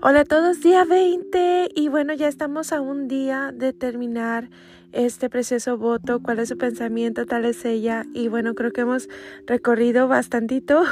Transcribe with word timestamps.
Hola 0.00 0.20
a 0.20 0.24
todos, 0.24 0.60
día 0.60 0.84
20 0.84 1.70
y 1.74 1.88
bueno, 1.88 2.12
ya 2.12 2.28
estamos 2.28 2.72
a 2.72 2.80
un 2.80 3.08
día 3.08 3.50
de 3.52 3.72
terminar 3.72 4.48
este 4.92 5.28
precioso 5.28 5.76
voto, 5.76 6.22
cuál 6.22 6.38
es 6.38 6.50
su 6.50 6.56
pensamiento, 6.56 7.26
tal 7.26 7.44
es 7.44 7.64
ella 7.64 8.06
y 8.14 8.28
bueno, 8.28 8.54
creo 8.54 8.70
que 8.70 8.82
hemos 8.82 9.08
recorrido 9.44 10.06
bastantito 10.06 10.84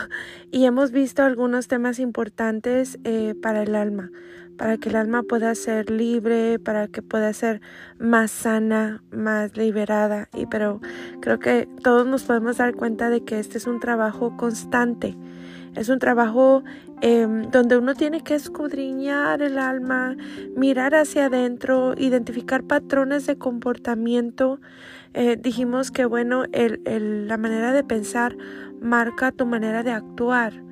y 0.50 0.64
hemos 0.64 0.90
visto 0.90 1.22
algunos 1.22 1.68
temas 1.68 2.00
importantes 2.00 2.98
eh, 3.04 3.36
para 3.40 3.62
el 3.62 3.76
alma, 3.76 4.10
para 4.58 4.76
que 4.76 4.88
el 4.88 4.96
alma 4.96 5.22
pueda 5.22 5.54
ser 5.54 5.88
libre, 5.88 6.58
para 6.58 6.88
que 6.88 7.00
pueda 7.00 7.32
ser 7.32 7.60
más 8.00 8.32
sana, 8.32 9.04
más 9.12 9.56
liberada 9.56 10.28
y 10.34 10.46
pero 10.46 10.80
creo 11.20 11.38
que 11.38 11.68
todos 11.80 12.08
nos 12.08 12.24
podemos 12.24 12.56
dar 12.56 12.74
cuenta 12.74 13.08
de 13.08 13.22
que 13.22 13.38
este 13.38 13.58
es 13.58 13.68
un 13.68 13.78
trabajo 13.78 14.36
constante 14.36 15.16
es 15.76 15.88
un 15.90 15.98
trabajo 15.98 16.64
em, 17.02 17.50
donde 17.50 17.76
uno 17.76 17.94
tiene 17.94 18.22
que 18.22 18.34
escudriñar 18.34 19.42
el 19.42 19.58
alma, 19.58 20.16
mirar 20.56 20.94
hacia 20.94 21.26
adentro, 21.26 21.94
identificar 21.96 22.64
patrones 22.64 23.26
de 23.26 23.36
comportamiento. 23.36 24.60
Eh, 25.14 25.36
dijimos 25.40 25.90
que 25.90 26.06
bueno, 26.06 26.44
la 26.52 27.36
manera 27.36 27.72
de 27.72 27.84
pensar 27.84 28.36
marca 28.80 29.32
tu 29.32 29.46
manera 29.46 29.82
de 29.82 29.92
actuar. 29.92 30.66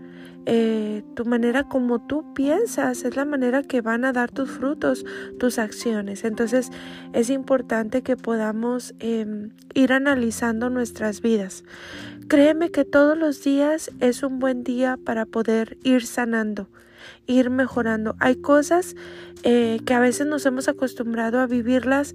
Eh, 0.47 1.03
tu 1.15 1.25
manera 1.25 1.65
como 1.65 2.07
tú 2.07 2.35
piensas 2.35 3.05
es 3.05 3.17
la 3.17 3.25
manera 3.25 3.63
que 3.63 3.81
van 3.81 4.05
a 4.05 4.13
dar 4.13 4.31
tus 4.31 4.51
frutos, 4.51 5.05
tus 5.39 5.59
acciones. 5.59 6.25
Entonces 6.25 6.71
es 7.15 7.31
importante 7.31 8.03
que 8.03 8.17
podamos 8.17 8.95
em, 8.99 9.51
ir 9.73 9.93
analizando 9.93 10.69
nuestras 10.69 11.23
vidas. 11.23 11.65
Créeme 12.29 12.71
que 12.71 12.85
todos 12.85 13.17
los 13.17 13.43
días 13.43 13.91
es 14.01 14.23
un 14.23 14.39
buen 14.39 14.65
día 14.65 14.99
para 15.03 15.27
poder 15.27 15.77
ir 15.83 16.07
sanando, 16.07 16.69
ir 17.27 17.51
mejorando. 17.51 18.17
Hay 18.19 18.37
cosas 18.37 18.97
eh, 19.43 19.81
que 19.85 19.95
a 19.95 20.01
veces 20.01 20.27
nos 20.27 20.47
hemos 20.47 20.69
acostumbrado 20.69 21.41
a 21.41 21.47
vivirlas 21.47 22.15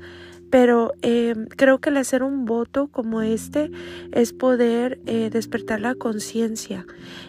pero 0.49 0.93
eh, 1.01 1.35
creo 1.55 1.79
que 1.79 1.89
el 1.89 1.97
hacer 1.97 2.23
un 2.23 2.45
voto 2.45 2.87
como 2.87 3.21
este 3.21 3.71
es 4.11 4.33
poder 4.33 4.99
eh, 5.05 5.29
despertar 5.31 5.79
la 5.79 5.95
conciencia 5.95 6.85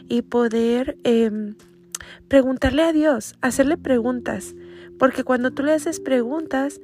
y 0.08 0.22
poder 0.22 0.96
em, 1.04 1.54
preguntarle 2.28 2.82
a 2.82 2.92
Dios, 2.92 3.36
hacerle 3.40 3.76
preguntas. 3.76 4.54
Porque 4.98 5.24
cuando 5.24 5.50
tú 5.50 5.62
le 5.62 5.72
haces 5.72 6.00
preguntas, 6.00 6.80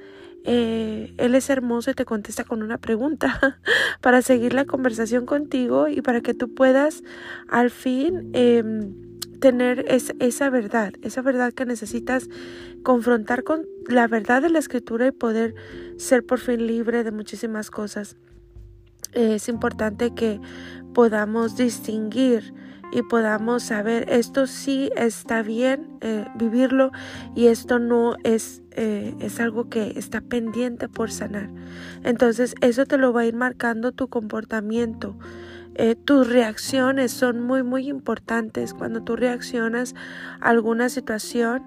eh, 0.47 1.13
Él 1.19 1.35
es 1.35 1.51
hermoso 1.51 1.91
y 1.91 1.95
te 1.95 2.05
contesta 2.05 2.45
con 2.45 2.63
una 2.63 2.79
pregunta 2.79 3.61
para 4.01 4.23
seguir 4.23 4.55
la 4.55 4.65
conversación 4.65 5.27
contigo 5.27 5.89
y 5.89 6.01
para 6.01 6.21
que 6.21 6.35
tú 6.35 6.55
puedas 6.55 7.03
al 7.49 7.71
fin 7.71 8.31
em, 8.33 8.95
tener 9.41 9.85
esa 9.89 10.51
verdad, 10.51 10.93
esa 11.03 11.21
verdad 11.21 11.53
que 11.53 11.67
necesitas 11.67 12.29
confrontar 12.83 13.43
con 13.43 13.67
la 13.89 14.07
verdad 14.07 14.41
de 14.41 14.51
la 14.51 14.61
escritura 14.61 15.09
y 15.09 15.11
poder 15.13 15.55
ser 15.99 16.25
por 16.25 16.39
fin 16.39 16.67
libre 16.67 17.05
de 17.05 17.11
muchísimas 17.11 17.71
cosas. 17.71 18.17
Es 19.13 19.49
importante 19.49 20.15
que 20.15 20.41
podamos 20.95 21.57
distinguir 21.57 22.55
y 22.93 23.03
podamos 23.03 23.65
saber 23.65 24.09
esto 24.11 24.47
sí 24.47 24.91
está 24.97 25.43
bien 25.43 25.99
eh, 26.01 26.25
vivirlo 26.37 26.93
y 27.35 27.47
esto 27.47 27.79
no 27.79 28.17
es, 28.23 28.63
eh, 28.77 29.15
es 29.21 29.41
algo 29.41 29.69
que 29.69 29.95
está 29.97 30.21
pendiente 30.21 30.89
por 30.89 31.11
sanar. 31.11 31.51
Entonces 32.05 32.55
eso 32.61 32.87
te 32.87 32.99
lo 32.99 33.13
va 33.13 33.23
a 33.23 33.27
ir 33.27 33.35
marcando 33.35 33.93
tu 33.93 34.09
comportamiento. 34.09 35.17
Eh, 35.75 35.95
tus 35.95 36.29
reacciones 36.29 37.13
son 37.13 37.41
muy, 37.41 37.63
muy 37.63 37.89
importantes. 37.89 38.73
Cuando 38.73 39.03
tú 39.03 39.17
reaccionas 39.17 39.95
a 40.41 40.51
alguna 40.51 40.89
situación, 40.89 41.65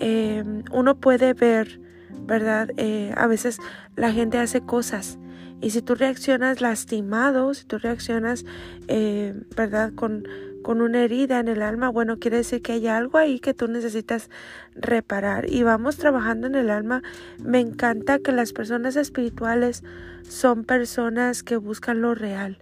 em, 0.00 0.64
uno 0.72 0.98
puede 0.98 1.34
ver, 1.34 1.80
¿verdad? 2.26 2.70
Eh, 2.76 3.12
a 3.16 3.26
veces 3.26 3.58
la 3.94 4.12
gente 4.12 4.38
hace 4.38 4.62
cosas 4.62 5.18
y 5.62 5.70
si 5.70 5.80
tú 5.80 5.94
reaccionas 5.94 6.60
lastimado, 6.60 7.54
si 7.54 7.64
tú 7.64 7.78
reaccionas, 7.78 8.44
eh, 8.88 9.32
¿verdad? 9.56 9.92
Con, 9.94 10.24
con 10.62 10.80
una 10.80 11.04
herida 11.04 11.40
en 11.40 11.48
el 11.48 11.62
alma, 11.62 11.88
bueno, 11.88 12.18
quiere 12.18 12.38
decir 12.38 12.62
que 12.62 12.72
hay 12.72 12.86
algo 12.86 13.18
ahí 13.18 13.40
que 13.40 13.54
tú 13.54 13.68
necesitas 13.68 14.30
reparar. 14.74 15.50
Y 15.50 15.62
vamos 15.62 15.96
trabajando 15.96 16.46
en 16.46 16.54
el 16.54 16.70
alma. 16.70 17.02
Me 17.42 17.60
encanta 17.60 18.18
que 18.18 18.32
las 18.32 18.52
personas 18.52 18.96
espirituales 18.96 19.82
son 20.22 20.64
personas 20.64 21.42
que 21.42 21.56
buscan 21.56 22.00
lo 22.00 22.14
real 22.14 22.58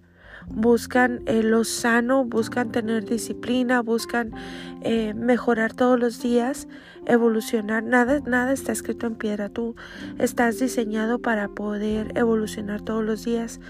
buscan 0.48 1.22
eh, 1.26 1.42
lo 1.42 1.64
sano, 1.64 2.24
buscan 2.24 2.72
tener 2.72 3.04
disciplina, 3.04 3.82
buscan 3.82 4.32
eh, 4.82 5.14
mejorar 5.14 5.74
todos 5.74 5.98
los 5.98 6.20
días, 6.20 6.68
evolucionar. 7.06 7.82
Nada, 7.84 8.20
nada 8.26 8.52
está 8.52 8.72
escrito 8.72 9.06
en 9.06 9.14
piedra. 9.14 9.48
Tú 9.48 9.76
estás 10.18 10.58
diseñado 10.58 11.20
para 11.20 11.48
poder 11.48 12.12
evolucionar 12.16 12.82
todos 12.82 13.04
los 13.04 13.24
días 13.24 13.60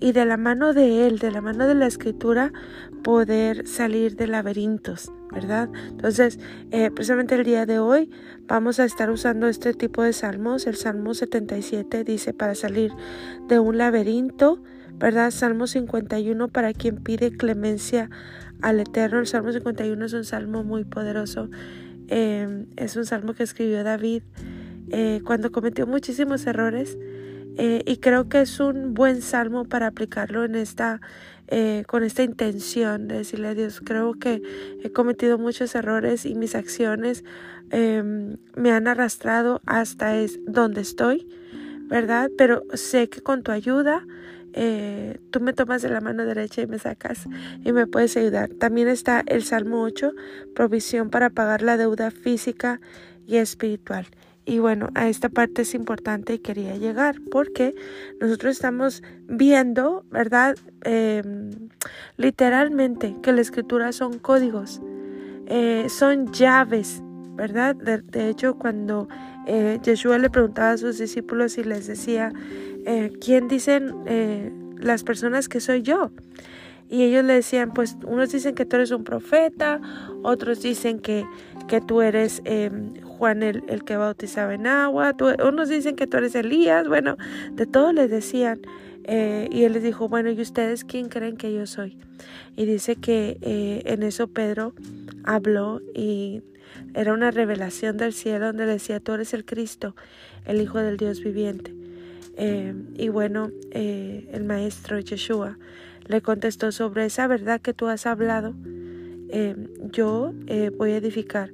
y 0.00 0.12
de 0.12 0.24
la 0.24 0.36
mano 0.36 0.72
de 0.72 1.06
Él, 1.06 1.18
de 1.18 1.30
la 1.30 1.40
mano 1.40 1.66
de 1.66 1.74
la 1.74 1.86
escritura, 1.86 2.52
poder 3.02 3.66
salir 3.66 4.16
de 4.16 4.26
laberintos, 4.26 5.12
¿verdad? 5.30 5.68
Entonces, 5.88 6.38
eh, 6.70 6.90
precisamente 6.90 7.34
el 7.34 7.44
día 7.44 7.66
de 7.66 7.78
hoy 7.78 8.10
vamos 8.46 8.80
a 8.80 8.84
estar 8.84 9.10
usando 9.10 9.46
este 9.46 9.74
tipo 9.74 10.02
de 10.02 10.12
salmos. 10.12 10.66
El 10.66 10.76
Salmo 10.76 11.14
77 11.14 12.04
dice 12.04 12.32
para 12.32 12.54
salir 12.54 12.92
de 13.48 13.58
un 13.58 13.78
laberinto, 13.78 14.62
¿verdad? 14.94 15.30
Salmo 15.30 15.66
51 15.66 16.48
para 16.48 16.72
quien 16.72 16.96
pide 16.96 17.30
clemencia 17.30 18.10
al 18.62 18.80
Eterno. 18.80 19.20
El 19.20 19.26
Salmo 19.26 19.52
51 19.52 20.04
es 20.04 20.12
un 20.12 20.24
salmo 20.24 20.64
muy 20.64 20.84
poderoso. 20.84 21.50
Em, 22.08 22.66
es 22.76 22.96
un 22.96 23.06
salmo 23.06 23.34
que 23.34 23.44
escribió 23.44 23.84
David 23.84 24.22
eh, 24.90 25.20
cuando 25.24 25.52
cometió 25.52 25.86
muchísimos 25.86 26.46
errores. 26.46 26.98
Eh, 27.62 27.82
y 27.84 27.98
creo 27.98 28.26
que 28.30 28.40
es 28.40 28.58
un 28.58 28.94
buen 28.94 29.20
salmo 29.20 29.66
para 29.66 29.88
aplicarlo 29.88 30.46
en 30.46 30.54
esta, 30.54 31.02
eh, 31.48 31.84
con 31.86 32.02
esta 32.02 32.22
intención 32.22 33.06
de 33.06 33.18
decirle 33.18 33.48
a 33.48 33.54
Dios, 33.54 33.82
creo 33.84 34.14
que 34.14 34.40
he 34.82 34.90
cometido 34.92 35.36
muchos 35.36 35.74
errores 35.74 36.24
y 36.24 36.34
mis 36.34 36.54
acciones 36.54 37.22
em, 37.68 38.38
me 38.56 38.72
han 38.72 38.88
arrastrado 38.88 39.60
hasta 39.66 40.16
es 40.16 40.40
donde 40.46 40.80
estoy, 40.80 41.28
¿verdad? 41.82 42.30
Pero 42.38 42.62
sé 42.72 43.10
que 43.10 43.20
con 43.20 43.42
tu 43.42 43.52
ayuda 43.52 44.06
eh, 44.54 45.18
tú 45.30 45.40
me 45.40 45.52
tomas 45.52 45.82
de 45.82 45.90
la 45.90 46.00
mano 46.00 46.24
derecha 46.24 46.62
y 46.62 46.66
me 46.66 46.78
sacas 46.78 47.26
y 47.62 47.72
me 47.72 47.86
puedes 47.86 48.16
ayudar. 48.16 48.48
También 48.54 48.88
está 48.88 49.22
el 49.26 49.44
Salmo 49.44 49.82
8, 49.82 50.12
provisión 50.54 51.10
para 51.10 51.28
pagar 51.28 51.60
la 51.60 51.76
deuda 51.76 52.10
física 52.10 52.80
y 53.26 53.36
espiritual. 53.36 54.06
Y 54.50 54.58
bueno, 54.58 54.88
a 54.96 55.08
esta 55.08 55.28
parte 55.28 55.62
es 55.62 55.76
importante 55.76 56.34
y 56.34 56.38
quería 56.40 56.74
llegar 56.74 57.20
porque 57.30 57.72
nosotros 58.20 58.50
estamos 58.50 59.00
viendo, 59.28 60.04
¿verdad? 60.10 60.56
Em, 60.82 61.68
literalmente 62.16 63.14
que 63.22 63.32
la 63.32 63.42
escritura 63.42 63.92
son 63.92 64.18
códigos, 64.18 64.82
eh, 65.46 65.86
son 65.88 66.32
llaves, 66.32 67.00
¿verdad? 67.36 67.76
De, 67.76 68.28
hecho, 68.28 68.58
cuando 68.58 69.06
eh, 69.46 69.78
Yeshua 69.84 70.18
le 70.18 70.30
preguntaba 70.30 70.72
a 70.72 70.78
sus 70.78 70.98
discípulos 70.98 71.56
y 71.56 71.62
les 71.62 71.86
decía, 71.86 72.32
eh, 72.86 73.12
¿quién 73.20 73.46
dicen 73.46 73.94
eh, 74.06 74.50
las 74.80 75.04
personas 75.04 75.48
que 75.48 75.60
soy 75.60 75.82
yo? 75.82 76.10
Y 76.88 77.04
ellos 77.04 77.24
le 77.24 77.34
decían, 77.34 77.72
pues 77.72 77.96
unos 78.04 78.32
dicen 78.32 78.56
que 78.56 78.64
tú 78.66 78.74
eres 78.74 78.90
un 78.90 79.04
profeta, 79.04 79.80
otros 80.24 80.60
dicen 80.60 80.98
que, 80.98 81.24
que 81.68 81.80
tú 81.80 82.02
eres 82.02 82.42
em, 82.44 82.94
Juan 83.20 83.42
el, 83.42 83.62
el, 83.68 83.84
que 83.84 83.98
bautizaba 83.98 84.54
en 84.54 84.66
agua, 84.66 85.14
unos 85.46 85.68
dicen 85.68 85.94
que 85.94 86.06
tú 86.06 86.16
eres 86.16 86.34
Elías, 86.34 86.88
bueno, 86.88 87.18
de 87.52 87.66
todo 87.66 87.92
les 87.92 88.10
decían. 88.10 88.60
Eh, 89.04 89.46
y 89.52 89.64
él 89.64 89.74
les 89.74 89.82
dijo, 89.82 90.08
bueno, 90.08 90.30
¿y 90.30 90.40
ustedes 90.40 90.84
quién 90.84 91.10
creen 91.10 91.36
que 91.36 91.52
yo 91.52 91.66
soy? 91.66 91.98
Y 92.56 92.64
dice 92.64 92.96
que 92.96 93.36
en 93.84 94.02
eso 94.02 94.28
Pedro 94.28 94.72
habló 95.24 95.82
y 95.94 96.42
era 96.94 97.12
una 97.12 97.30
revelación 97.30 97.98
del 97.98 98.14
cielo 98.14 98.46
donde 98.46 98.64
decía, 98.64 99.00
tú 99.00 99.12
eres 99.12 99.34
el 99.34 99.44
Cristo, 99.44 99.94
el 100.46 100.62
Hijo 100.62 100.78
del 100.78 100.96
Dios 100.96 101.22
viviente. 101.22 101.74
Eh, 102.42 102.74
y 102.94 103.10
bueno, 103.10 103.50
eh, 103.72 104.26
el 104.32 104.44
maestro 104.44 104.98
Yeshua 104.98 105.58
le 106.06 106.22
contestó 106.22 106.72
sobre 106.72 107.04
esa 107.04 107.26
verdad 107.26 107.60
que 107.60 107.74
tú 107.74 107.88
has 107.88 108.06
hablado. 108.06 108.54
Eh, 109.28 109.54
yo 109.92 110.32
voy 110.78 110.92
a 110.92 110.96
edificar 110.96 111.52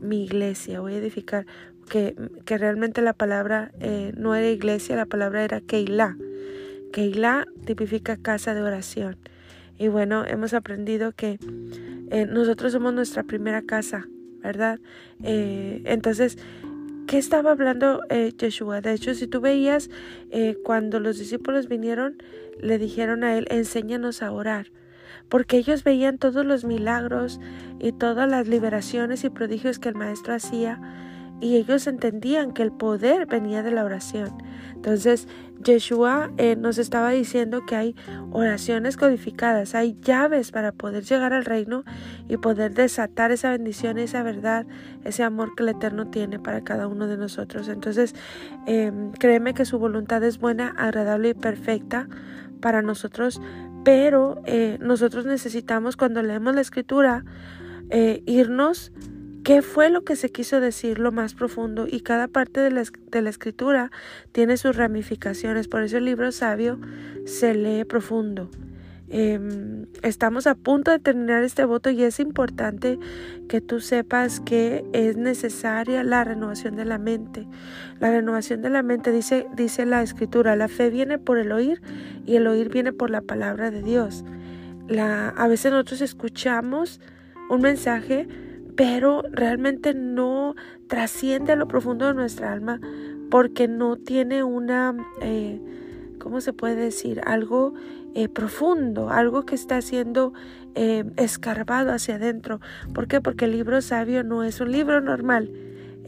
mi 0.00 0.24
iglesia, 0.24 0.80
voy 0.80 0.94
a 0.94 0.98
edificar 0.98 1.46
que, 1.88 2.14
que 2.44 2.58
realmente 2.58 3.02
la 3.02 3.12
palabra 3.12 3.72
no 4.16 4.34
era 4.34 4.48
iglesia, 4.50 4.96
la 4.96 5.06
palabra 5.06 5.42
era 5.44 5.60
Keilah. 5.60 6.16
Keilah 6.92 7.46
tipifica 7.64 8.16
casa 8.16 8.54
de 8.54 8.62
oración. 8.62 9.16
Y 9.78 9.88
bueno, 9.88 10.24
hemos 10.26 10.52
aprendido 10.54 11.12
que 11.12 11.38
nosotros 12.28 12.72
somos 12.72 12.92
nuestra 12.92 13.22
primera 13.22 13.62
casa, 13.62 14.06
¿verdad? 14.42 14.80
entonces, 15.22 16.36
¿Qué 17.08 17.16
estaba 17.16 17.52
hablando 17.52 18.02
eh, 18.10 18.34
Yeshua? 18.36 18.82
De 18.82 18.92
hecho, 18.92 19.14
si 19.14 19.26
tú 19.26 19.40
veías 19.40 19.88
eh, 20.30 20.58
cuando 20.62 21.00
los 21.00 21.18
discípulos 21.18 21.66
vinieron, 21.66 22.22
le 22.60 22.76
dijeron 22.76 23.24
a 23.24 23.38
él, 23.38 23.46
enséñanos 23.48 24.20
a 24.20 24.30
orar. 24.30 24.66
Porque 25.28 25.58
ellos 25.58 25.84
veían 25.84 26.18
todos 26.18 26.44
los 26.44 26.64
milagros 26.64 27.40
y 27.78 27.92
todas 27.92 28.28
las 28.28 28.48
liberaciones 28.48 29.24
y 29.24 29.30
prodigios 29.30 29.78
que 29.78 29.88
el 29.88 29.94
maestro 29.94 30.34
hacía 30.34 30.80
y 31.40 31.56
ellos 31.56 31.86
entendían 31.86 32.52
que 32.52 32.62
el 32.62 32.72
poder 32.72 33.26
venía 33.26 33.62
de 33.62 33.70
la 33.70 33.84
oración. 33.84 34.30
Entonces, 34.74 35.28
Yeshua 35.62 36.30
eh, 36.36 36.56
nos 36.56 36.78
estaba 36.78 37.10
diciendo 37.10 37.64
que 37.66 37.76
hay 37.76 37.96
oraciones 38.30 38.96
codificadas, 38.96 39.74
hay 39.74 39.96
llaves 40.02 40.50
para 40.50 40.72
poder 40.72 41.04
llegar 41.04 41.32
al 41.32 41.44
reino 41.44 41.84
y 42.28 42.36
poder 42.36 42.74
desatar 42.74 43.32
esa 43.32 43.50
bendición, 43.50 43.98
esa 43.98 44.22
verdad, 44.22 44.66
ese 45.04 45.22
amor 45.22 45.54
que 45.56 45.64
el 45.64 45.70
Eterno 45.70 46.08
tiene 46.08 46.38
para 46.38 46.62
cada 46.62 46.86
uno 46.86 47.06
de 47.06 47.16
nosotros. 47.16 47.68
Entonces, 47.68 48.14
em, 48.66 49.12
créeme 49.12 49.54
que 49.54 49.64
su 49.64 49.78
voluntad 49.78 50.22
es 50.22 50.38
buena, 50.38 50.74
agradable 50.76 51.30
y 51.30 51.34
perfecta 51.34 52.08
para 52.60 52.82
nosotros, 52.82 53.40
pero 53.88 54.42
eh, 54.44 54.76
nosotros 54.82 55.24
necesitamos 55.24 55.96
cuando 55.96 56.22
leemos 56.22 56.54
la 56.54 56.60
escritura 56.60 57.24
eh, 57.88 58.22
irnos 58.26 58.92
qué 59.44 59.62
fue 59.62 59.88
lo 59.88 60.04
que 60.04 60.14
se 60.14 60.30
quiso 60.30 60.60
decir 60.60 60.98
lo 60.98 61.10
más 61.10 61.32
profundo 61.32 61.86
y 61.90 62.00
cada 62.00 62.28
parte 62.28 62.60
de 62.60 62.70
la, 62.70 62.82
de 62.82 63.22
la, 63.22 63.30
escritura 63.30 63.90
tiene 64.32 64.58
sus 64.58 64.76
ramificaciones. 64.76 65.68
Por 65.68 65.84
eso 65.84 65.96
el 65.96 66.04
libro 66.04 66.32
sabio 66.32 66.78
se 67.24 67.54
lee 67.54 67.84
profundo. 67.84 68.50
Em, 69.10 69.86
estamos 70.02 70.46
a 70.46 70.54
punto 70.54 70.90
de 70.90 70.98
terminar 70.98 71.42
este 71.42 71.64
voto 71.64 71.88
y 71.88 72.02
es 72.02 72.20
importante 72.20 72.98
que 73.48 73.62
tú 73.62 73.80
sepas 73.80 74.40
que 74.40 74.84
es 74.92 75.16
necesaria 75.16 76.04
la 76.04 76.24
renovación 76.24 76.76
de 76.76 76.84
la 76.84 76.98
mente. 76.98 77.46
La 78.00 78.10
renovación 78.10 78.60
de 78.60 78.68
la 78.68 78.82
mente 78.82 79.10
dice, 79.10 79.46
dice 79.56 79.86
la 79.86 80.02
escritura, 80.02 80.56
la 80.56 80.68
fe 80.68 80.90
viene 80.90 81.18
por 81.18 81.38
el 81.38 81.52
oír 81.52 81.80
y 82.26 82.36
el 82.36 82.46
oír 82.46 82.68
viene 82.68 82.92
por 82.92 83.08
la 83.08 83.22
palabra 83.22 83.70
de 83.70 83.82
Dios. 83.82 84.24
La, 84.88 85.30
a 85.30 85.48
veces 85.48 85.72
nosotros 85.72 86.02
escuchamos 86.02 87.00
un 87.48 87.62
mensaje, 87.62 88.28
pero 88.76 89.22
realmente 89.32 89.94
no 89.94 90.54
trasciende 90.86 91.52
a 91.52 91.56
lo 91.56 91.66
profundo 91.66 92.06
de 92.06 92.14
nuestra 92.14 92.52
alma 92.52 92.80
porque 93.30 93.68
no 93.68 93.96
tiene 93.96 94.44
una, 94.44 94.94
eh, 95.20 95.60
¿cómo 96.18 96.40
se 96.40 96.52
puede 96.52 96.76
decir? 96.76 97.20
Algo 97.24 97.74
eh, 98.14 98.28
profundo, 98.28 99.10
algo 99.10 99.44
que 99.44 99.54
está 99.54 99.80
siendo 99.80 100.32
eh, 100.74 101.04
escarbado 101.16 101.92
hacia 101.92 102.16
adentro. 102.16 102.60
¿Por 102.94 103.08
qué? 103.08 103.20
Porque 103.20 103.46
el 103.46 103.52
libro 103.52 103.80
sabio 103.82 104.24
no 104.24 104.44
es 104.44 104.60
un 104.60 104.72
libro 104.72 105.00
normal 105.00 105.50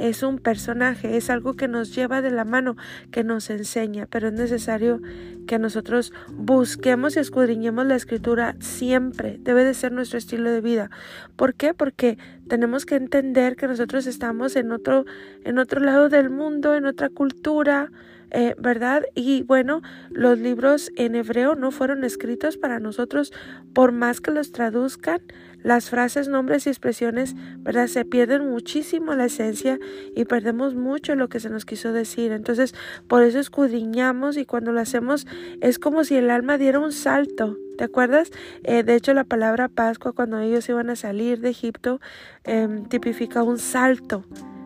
es 0.00 0.22
un 0.22 0.38
personaje, 0.38 1.16
es 1.16 1.28
algo 1.28 1.54
que 1.54 1.68
nos 1.68 1.94
lleva 1.94 2.22
de 2.22 2.30
la 2.30 2.44
mano, 2.44 2.76
que 3.10 3.22
nos 3.22 3.50
enseña, 3.50 4.06
pero 4.06 4.28
es 4.28 4.32
necesario 4.32 5.00
que 5.46 5.58
nosotros 5.58 6.12
busquemos 6.32 7.16
y 7.16 7.20
escudriñemos 7.20 7.86
la 7.86 7.96
escritura 7.96 8.56
siempre, 8.60 9.38
debe 9.40 9.62
de 9.62 9.74
ser 9.74 9.92
nuestro 9.92 10.18
estilo 10.18 10.50
de 10.50 10.62
vida. 10.62 10.90
¿Por 11.36 11.54
qué? 11.54 11.74
Porque 11.74 12.16
tenemos 12.48 12.86
que 12.86 12.96
entender 12.96 13.56
que 13.56 13.68
nosotros 13.68 14.06
estamos 14.06 14.56
en 14.56 14.72
otro, 14.72 15.04
en 15.44 15.58
otro 15.58 15.80
lado 15.80 16.08
del 16.08 16.30
mundo, 16.30 16.74
en 16.74 16.86
otra 16.86 17.10
cultura, 17.10 17.90
eh, 18.30 18.54
¿verdad? 18.58 19.04
Y 19.14 19.42
bueno, 19.42 19.82
los 20.10 20.38
libros 20.38 20.90
en 20.96 21.14
hebreo 21.14 21.54
no 21.54 21.70
fueron 21.70 22.04
escritos 22.04 22.56
para 22.56 22.80
nosotros, 22.80 23.32
por 23.74 23.92
más 23.92 24.20
que 24.20 24.30
los 24.30 24.52
traduzcan, 24.52 25.20
las 25.62 25.90
frases, 25.90 26.28
nombres 26.28 26.66
y 26.66 26.70
expresiones, 26.70 27.34
¿verdad? 27.58 27.86
Se 27.86 28.04
pierden 28.04 28.48
muchísimo 28.48 29.14
la 29.14 29.26
esencia 29.26 29.78
y 30.14 30.24
perdemos 30.24 30.74
mucho 30.74 31.14
lo 31.14 31.28
que 31.28 31.40
se 31.40 31.50
nos 31.50 31.64
quiso 31.64 31.92
decir. 31.92 32.32
Entonces, 32.32 32.74
por 33.08 33.22
eso 33.22 33.38
escudriñamos 33.38 34.36
y 34.36 34.46
cuando 34.46 34.72
lo 34.72 34.80
hacemos 34.80 35.26
es 35.60 35.78
como 35.78 36.04
si 36.04 36.16
el 36.16 36.30
alma 36.30 36.58
diera 36.58 36.78
un 36.78 36.92
salto. 36.92 37.58
¿Te 37.76 37.84
acuerdas? 37.84 38.30
Eh, 38.64 38.82
de 38.82 38.94
hecho, 38.94 39.14
la 39.14 39.24
palabra 39.24 39.68
Pascua, 39.68 40.12
cuando 40.12 40.38
ellos 40.38 40.68
iban 40.68 40.90
a 40.90 40.96
salir 40.96 41.40
de 41.40 41.50
Egipto, 41.50 42.00
em, 42.44 42.84
tipifica 42.84 43.42
un 43.42 43.58
salto. 43.58 44.24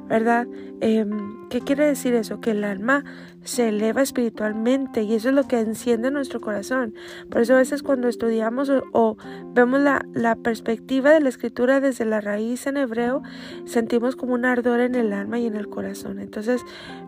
¿Verdad? 0.08 0.46
Em, 0.80 1.48
¿Qué 1.48 1.60
quiere 1.60 1.86
decir 1.86 2.14
eso? 2.14 2.40
Que 2.40 2.50
el 2.50 2.64
alma 2.64 3.04
se 3.44 3.68
eleva 3.68 4.02
espiritualmente 4.02 5.02
y 5.02 5.14
eso 5.14 5.28
es 5.28 5.34
lo 5.34 5.46
que 5.46 5.60
enciende 5.60 6.10
nuestro 6.10 6.40
corazón. 6.40 6.94
Por 7.30 7.42
eso 7.42 7.54
a 7.54 7.58
veces 7.58 7.82
cuando 7.82 8.08
estudiamos 8.08 8.72
o, 8.92 9.16
vemos 9.52 9.80
la, 9.80 10.04
la, 10.14 10.34
perspectiva 10.36 11.12
de 11.12 11.20
la 11.20 11.28
escritura 11.28 11.80
desde 11.80 12.06
la 12.06 12.20
raíz 12.20 12.66
en 12.66 12.76
hebreo, 12.76 13.22
sentimos 13.66 14.16
como 14.16 14.34
un 14.34 14.44
ardor 14.44 14.80
en 14.80 14.94
el 14.94 15.12
alma 15.12 15.38
y 15.38 15.46
en 15.46 15.54
el 15.54 15.68
corazón. 15.68 16.18
Entonces 16.18 16.62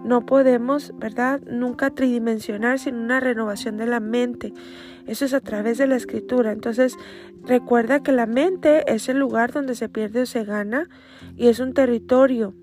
no 0.04 0.24
podemos, 0.26 0.92
¿verdad? 0.96 1.40
Nunca 1.50 1.90
tridimensionar 1.90 2.78
sin 2.78 2.96
una 2.96 3.20
renovación 3.20 3.78
de 3.78 3.86
la 3.86 4.00
mente. 4.00 4.52
Eso 5.06 5.24
es 5.24 5.34
a 5.34 5.40
través 5.40 5.78
de 5.78 5.86
la 5.86 5.96
escritura. 5.96 6.52
Entonces 6.52 6.96
recuerda 7.44 8.02
que 8.02 8.12
la 8.12 8.26
mente 8.26 8.84
es 8.92 9.08
el 9.08 9.18
lugar 9.18 9.52
donde 9.52 9.74
se 9.74 9.88
pierde 9.88 10.22
o 10.22 10.26
se 10.26 10.44
gana 10.44 10.88
y 11.36 11.48
es 11.48 11.60
un 11.60 11.72
territorio 11.72 12.54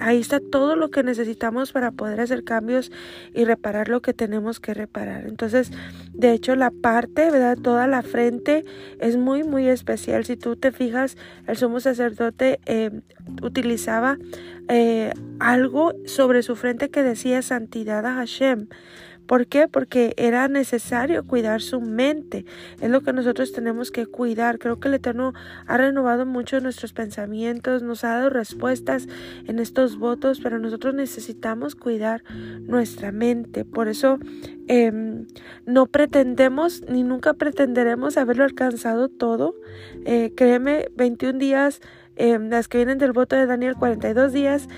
ahí 0.00 0.20
está 0.20 0.40
todo 0.40 0.76
lo 0.76 0.90
que 0.90 1.02
necesitamos 1.02 1.72
para 1.72 1.90
poder 1.90 2.20
hacer 2.20 2.44
cambios 2.44 2.90
y 3.34 3.44
reparar 3.44 3.88
lo 3.88 4.00
que 4.00 4.14
tenemos 4.14 4.60
que 4.60 4.74
reparar. 4.74 5.26
Entonces, 5.26 5.70
de 6.12 6.32
hecho, 6.32 6.56
la 6.56 6.70
parte, 6.70 7.30
¿verdad? 7.30 7.58
Toda 7.58 7.86
la 7.86 8.02
frente 8.02 8.64
es 9.00 9.16
muy, 9.16 9.44
muy 9.44 9.68
especial. 9.68 10.24
Si 10.24 10.36
tú 10.36 10.56
te 10.56 10.72
fijas, 10.72 11.16
el 11.46 11.56
sumo 11.56 11.80
sacerdote 11.80 12.60
eh, 12.66 12.90
utilizaba 13.42 14.18
eh, 14.68 15.12
algo 15.38 15.94
sobre 16.04 16.42
su 16.42 16.56
frente 16.56 16.90
que 16.90 17.02
decía 17.02 17.42
santidad 17.42 18.04
a 18.06 18.14
Hashem. 18.14 18.68
¿Por 19.28 19.46
qué? 19.46 19.68
Porque 19.68 20.14
era 20.16 20.48
necesario 20.48 21.22
cuidar 21.26 21.60
su 21.60 21.82
mente. 21.82 22.46
Es 22.80 22.90
lo 22.90 23.02
que 23.02 23.12
nosotros 23.12 23.52
tenemos 23.52 23.90
que 23.90 24.06
cuidar. 24.06 24.58
Creo 24.58 24.80
que 24.80 24.88
el 24.88 24.94
Eterno 24.94 25.34
ha 25.66 25.76
renovado 25.76 26.24
mucho 26.24 26.58
nuestros 26.60 26.94
pensamientos, 26.94 27.82
nos 27.82 28.04
ha 28.04 28.14
dado 28.16 28.30
respuestas 28.30 29.06
en 29.46 29.58
estos 29.58 29.98
votos, 29.98 30.40
pero 30.42 30.58
nosotros 30.58 30.94
necesitamos 30.94 31.74
cuidar 31.74 32.24
nuestra 32.62 33.12
mente. 33.12 33.66
Por 33.66 33.88
eso 33.88 34.18
em, 34.66 35.26
no 35.66 35.86
pretendemos 35.86 36.82
ni 36.88 37.02
nunca 37.02 37.34
pretenderemos 37.34 38.16
haberlo 38.16 38.44
alcanzado 38.44 39.10
todo. 39.10 39.54
Eh, 40.06 40.32
créeme, 40.34 40.88
21 40.96 41.38
días 41.38 41.82
Em, 42.20 42.50
las 42.50 42.66
que 42.66 42.78
vienen 42.78 42.98
del 42.98 43.12
voto 43.12 43.36
de 43.36 43.46
Daniel 43.46 43.76
42 43.76 44.32
días, 44.32 44.68